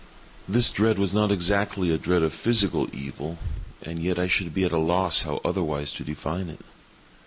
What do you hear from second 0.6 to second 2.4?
dread was not exactly a dread of